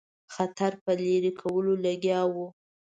خطر 0.33 0.71
په 0.83 0.91
لیري 1.03 1.31
کولو 1.41 1.73
لګیا 1.85 2.21
وو. 2.33 2.47